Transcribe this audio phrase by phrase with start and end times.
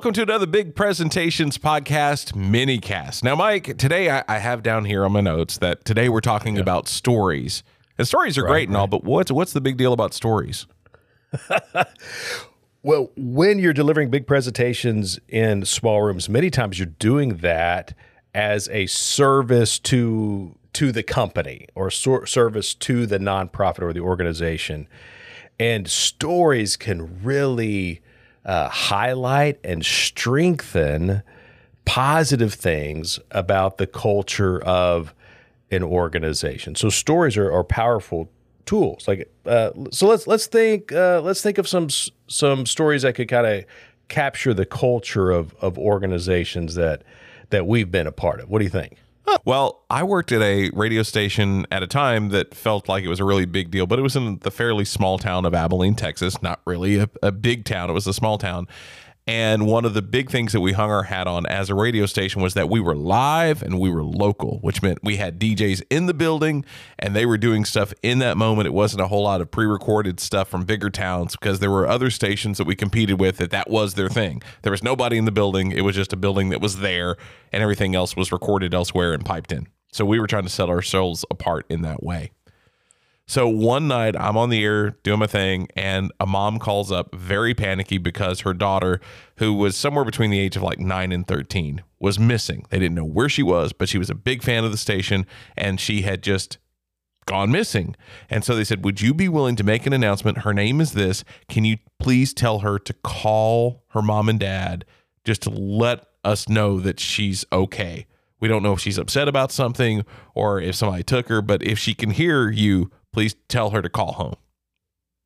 [0.00, 3.22] Welcome to another Big Presentations Podcast mini cast.
[3.22, 6.56] Now, Mike, today I, I have down here on my notes that today we're talking
[6.58, 7.62] about stories.
[7.98, 10.66] And stories are great and all, but what's what's the big deal about stories?
[12.82, 17.92] Well, when you're delivering big presentations in small rooms, many times you're doing that
[18.34, 24.88] as a service to to the company or service to the nonprofit or the organization.
[25.58, 28.00] And stories can really
[28.44, 31.22] uh, highlight and strengthen
[31.84, 35.14] positive things about the culture of
[35.70, 36.74] an organization.
[36.74, 38.30] So stories are, are powerful
[38.66, 39.08] tools.
[39.08, 41.88] Like uh, so, let's let's think uh, let's think of some
[42.28, 43.64] some stories that could kind of
[44.08, 47.02] capture the culture of of organizations that
[47.50, 48.48] that we've been a part of.
[48.48, 48.98] What do you think?
[49.44, 53.20] Well, I worked at a radio station at a time that felt like it was
[53.20, 56.42] a really big deal, but it was in the fairly small town of Abilene, Texas.
[56.42, 58.66] Not really a, a big town, it was a small town.
[59.30, 62.04] And one of the big things that we hung our hat on as a radio
[62.06, 65.82] station was that we were live and we were local, which meant we had DJs
[65.88, 66.64] in the building
[66.98, 68.66] and they were doing stuff in that moment.
[68.66, 71.86] It wasn't a whole lot of pre recorded stuff from bigger towns because there were
[71.86, 74.42] other stations that we competed with that that was their thing.
[74.62, 77.16] There was nobody in the building, it was just a building that was there
[77.52, 79.68] and everything else was recorded elsewhere and piped in.
[79.92, 82.32] So we were trying to set ourselves apart in that way.
[83.30, 87.14] So one night I'm on the air doing my thing, and a mom calls up
[87.14, 89.00] very panicky because her daughter,
[89.36, 92.66] who was somewhere between the age of like nine and 13, was missing.
[92.70, 95.26] They didn't know where she was, but she was a big fan of the station
[95.56, 96.58] and she had just
[97.26, 97.94] gone missing.
[98.28, 100.38] And so they said, Would you be willing to make an announcement?
[100.38, 101.22] Her name is this.
[101.48, 104.84] Can you please tell her to call her mom and dad
[105.24, 108.08] just to let us know that she's okay?
[108.40, 111.78] We don't know if she's upset about something or if somebody took her, but if
[111.78, 114.36] she can hear you, please tell her to call home.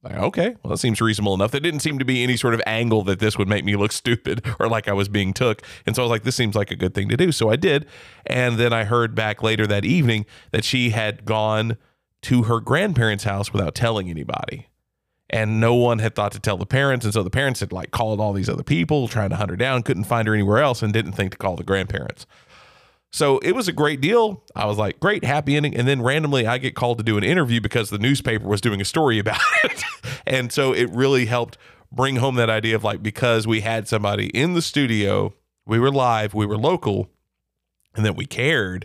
[0.04, 1.50] Like, okay, well, that seems reasonable enough.
[1.50, 3.90] There didn't seem to be any sort of angle that this would make me look
[4.04, 5.62] stupid or like I was being took.
[5.86, 7.32] And so I was like, this seems like a good thing to do.
[7.32, 7.86] So I did.
[8.26, 11.78] And then I heard back later that evening that she had gone
[12.22, 14.68] to her grandparents' house without telling anybody.
[15.30, 17.06] And no one had thought to tell the parents.
[17.06, 19.56] And so the parents had like called all these other people trying to hunt her
[19.56, 22.26] down, couldn't find her anywhere else, and didn't think to call the grandparents.
[23.14, 24.42] So it was a great deal.
[24.56, 25.76] I was like, great, happy ending.
[25.76, 28.80] And then randomly, I get called to do an interview because the newspaper was doing
[28.80, 29.84] a story about it.
[30.26, 31.56] and so it really helped
[31.92, 35.32] bring home that idea of like, because we had somebody in the studio,
[35.64, 37.08] we were live, we were local,
[37.94, 38.84] and that we cared,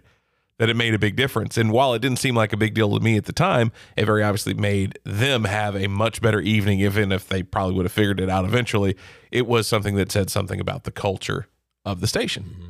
[0.59, 1.57] that it made a big difference.
[1.57, 4.05] And while it didn't seem like a big deal to me at the time, it
[4.05, 7.91] very obviously made them have a much better evening, even if they probably would have
[7.91, 8.95] figured it out eventually.
[9.31, 11.47] It was something that said something about the culture
[11.83, 12.43] of the station.
[12.43, 12.68] Mm-hmm.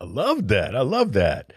[0.00, 0.74] I love that.
[0.76, 1.52] I love that.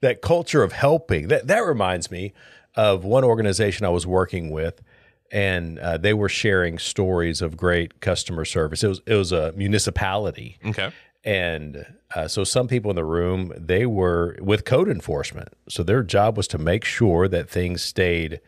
[0.00, 1.28] That culture of helping.
[1.28, 2.32] That that reminds me
[2.74, 4.82] of one organization I was working with,
[5.30, 8.82] and uh, they were sharing stories of great customer service.
[8.82, 10.58] It was it was a municipality.
[10.64, 10.90] Okay.
[11.24, 15.48] And uh, so some people in the room they were with code enforcement.
[15.68, 18.40] So their job was to make sure that things stayed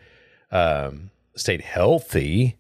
[0.51, 2.57] um, stayed healthy,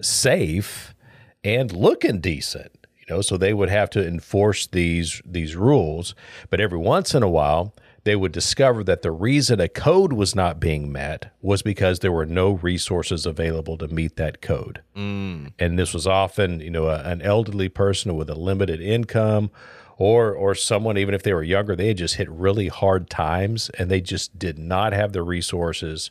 [0.00, 0.94] safe,
[1.42, 2.79] and looking decent
[3.10, 6.14] know, so they would have to enforce these these rules.
[6.48, 10.34] But every once in a while, they would discover that the reason a code was
[10.34, 14.82] not being met was because there were no resources available to meet that code.
[14.96, 15.52] Mm.
[15.58, 19.50] And this was often, you know, a, an elderly person with a limited income
[19.98, 23.70] or or someone even if they were younger, they had just hit really hard times
[23.78, 26.10] and they just did not have the resources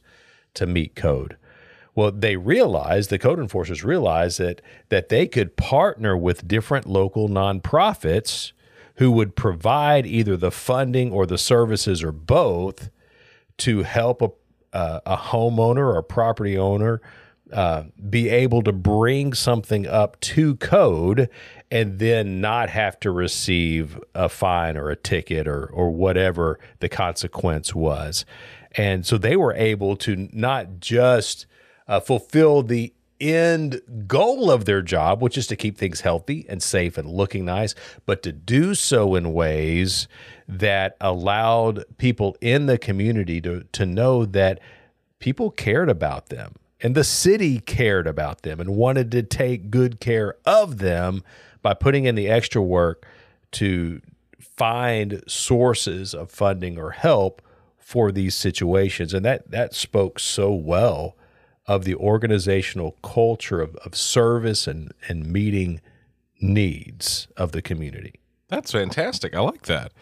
[0.53, 1.37] to meet code.
[1.99, 7.27] Well, they realized, the code enforcers realized that that they could partner with different local
[7.27, 8.53] nonprofits
[8.95, 12.89] who would provide either the funding or the services or both
[13.57, 17.01] to help a, a homeowner or a property owner
[17.51, 21.29] uh, be able to bring something up to code
[21.69, 26.87] and then not have to receive a fine or a ticket or or whatever the
[26.87, 28.23] consequence was.
[28.77, 31.45] And so they were able to not just
[31.89, 36.63] uh, fulfill the end goal of their job, which is to keep things healthy and
[36.63, 40.07] safe and looking nice, but to do so in ways
[40.47, 44.59] that allowed people in the community to, to know that
[45.19, 49.99] people cared about them and the city cared about them and wanted to take good
[49.99, 51.23] care of them
[51.61, 53.05] by putting in the extra work
[53.51, 54.01] to
[54.39, 57.41] find sources of funding or help
[57.77, 59.13] for these situations.
[59.13, 61.17] And that that spoke so well
[61.69, 65.79] of the organizational culture of, of service and, and meeting
[66.41, 68.15] needs of the community.
[68.47, 69.35] That's fantastic.
[69.35, 69.93] I like that.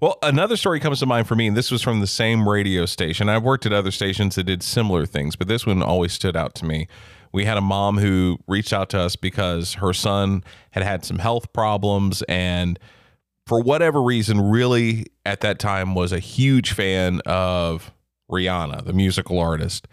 [0.00, 2.86] Well, another story comes to mind for me, and this was from the same radio
[2.86, 3.28] station.
[3.28, 6.54] I've worked at other stations that did similar things, but this one always stood out
[6.56, 6.88] to me.
[7.30, 11.18] We had a mom who reached out to us because her son had had some
[11.18, 12.78] health problems and
[13.46, 17.92] for whatever reason, really at that time was a huge fan of
[18.30, 19.88] Rihanna, the musical artist.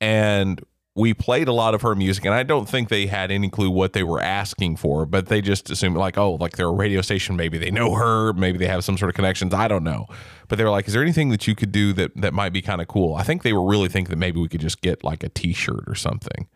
[0.00, 0.62] And
[0.94, 3.70] we played a lot of her music, and I don't think they had any clue
[3.70, 7.02] what they were asking for, but they just assumed, like, oh, like they're a radio
[7.02, 7.36] station.
[7.36, 8.32] Maybe they know her.
[8.32, 9.52] Maybe they have some sort of connections.
[9.52, 10.06] I don't know.
[10.48, 12.62] But they were like, is there anything that you could do that, that might be
[12.62, 13.14] kind of cool?
[13.14, 15.52] I think they were really thinking that maybe we could just get like a t
[15.52, 16.48] shirt or something.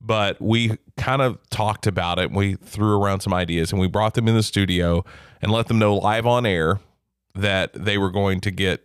[0.00, 2.30] But we kind of talked about it.
[2.30, 5.04] We threw around some ideas and we brought them in the studio
[5.40, 6.80] and let them know live on air
[7.34, 8.84] that they were going to get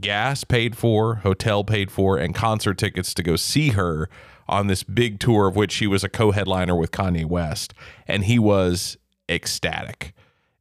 [0.00, 4.08] gas paid for, hotel paid for, and concert tickets to go see her
[4.48, 7.72] on this big tour of which she was a co-headliner with Kanye West,
[8.06, 8.96] and he was
[9.28, 10.12] ecstatic.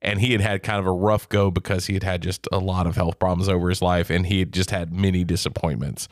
[0.01, 2.59] And he had had kind of a rough go because he had had just a
[2.59, 6.07] lot of health problems over his life, and he had just had many disappointments.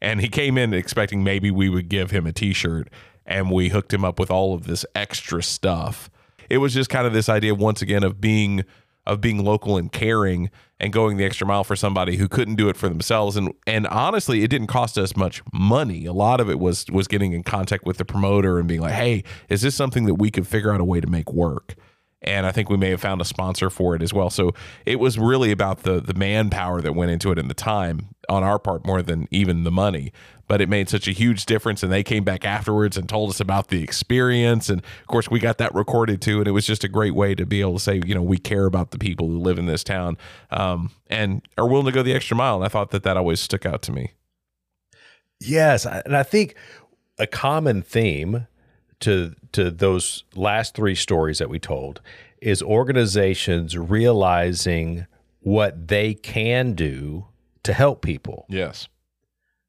[0.00, 2.88] And he came in expecting maybe we would give him a T-shirt,
[3.26, 6.10] and we hooked him up with all of this extra stuff.
[6.50, 8.64] It was just kind of this idea once again of being
[9.06, 12.68] of being local and caring and going the extra mile for somebody who couldn't do
[12.68, 13.36] it for themselves.
[13.36, 16.06] And and honestly it didn't cost us much money.
[16.06, 18.94] A lot of it was was getting in contact with the promoter and being like
[18.94, 21.74] hey is this something that we could figure out a way to make work
[22.22, 24.30] and I think we may have found a sponsor for it as well.
[24.30, 24.54] So
[24.86, 28.42] it was really about the the manpower that went into it and the time on
[28.42, 30.12] our part more than even the money
[30.52, 31.82] but it made such a huge difference.
[31.82, 34.68] And they came back afterwards and told us about the experience.
[34.68, 36.40] And of course, we got that recorded too.
[36.40, 38.36] And it was just a great way to be able to say, you know, we
[38.36, 40.18] care about the people who live in this town
[40.50, 42.56] um, and are willing to go the extra mile.
[42.56, 44.12] And I thought that that always stuck out to me.
[45.40, 45.86] Yes.
[45.86, 46.54] And I think
[47.18, 48.46] a common theme
[49.02, 52.00] to to those last three stories that we told
[52.40, 55.06] is organizations realizing
[55.40, 57.26] what they can do
[57.62, 58.46] to help people.
[58.48, 58.88] Yes.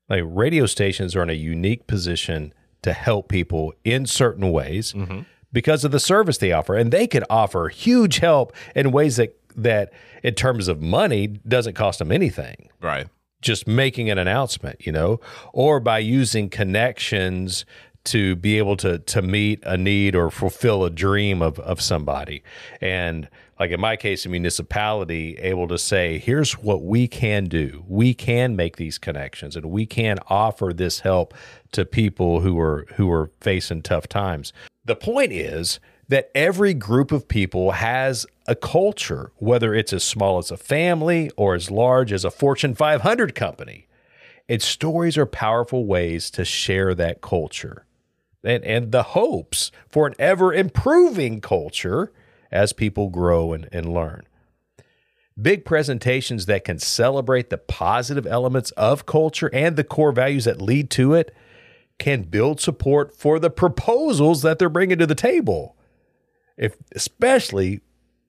[0.10, 5.22] Like radio stations are in a unique position to help people in certain ways mm-hmm.
[5.52, 9.38] because of the service they offer, and they can offer huge help in ways that
[9.56, 9.94] that,
[10.24, 12.70] in terms of money, doesn't cost them anything.
[12.82, 13.08] Right.
[13.42, 15.20] Just making an announcement, you know,
[15.54, 17.66] or by using connections
[18.06, 22.44] to be able to to meet a need or fulfill a dream of of somebody.
[22.82, 23.30] And
[23.60, 27.86] like in my case, a municipality able to say, here's what we can do.
[27.88, 31.34] We can make these connections and we can offer this help
[31.72, 34.52] to people who are who are facing tough times.
[34.86, 35.80] The point is
[36.10, 41.32] that every group of people has a culture, whether it's as small as a family
[41.38, 43.88] or as large as a Fortune 500 company.
[44.50, 47.86] And stories are powerful ways to share that culture
[48.44, 52.12] and, and the hopes for an ever improving culture
[52.52, 54.24] as people grow and, and learn.
[55.42, 60.62] Big presentations that can celebrate the positive elements of culture and the core values that
[60.62, 61.34] lead to it
[61.98, 65.76] can build support for the proposals that they're bringing to the table.
[66.58, 67.82] If especially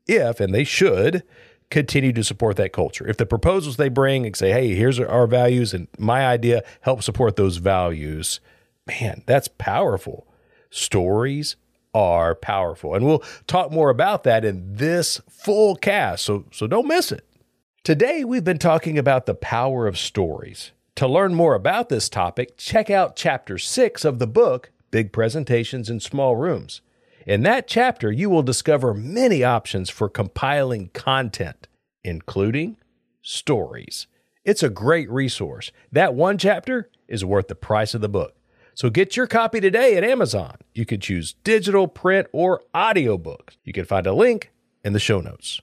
[0.06, 1.22] if and they should
[1.70, 3.06] continue to support that culture.
[3.06, 7.02] If the proposals they bring and say, "Hey, here's our values and my idea help
[7.02, 8.40] support those values,"
[8.86, 10.26] man, that's powerful.
[10.70, 11.56] Stories
[11.94, 12.94] are powerful.
[12.94, 17.24] And we'll talk more about that in this full cast, so, so don't miss it.
[17.84, 20.72] Today, we've been talking about the power of stories.
[20.96, 25.90] To learn more about this topic, check out chapter six of the book, Big Presentations
[25.90, 26.80] in Small Rooms.
[27.26, 31.68] In that chapter, you will discover many options for compiling content,
[32.02, 32.76] including
[33.22, 34.06] stories.
[34.44, 35.72] It's a great resource.
[35.90, 38.34] That one chapter is worth the price of the book.
[38.74, 40.56] So get your copy today at Amazon.
[40.74, 43.56] You can choose digital, print, or audiobooks.
[43.64, 44.50] You can find a link
[44.84, 45.60] in the show notes.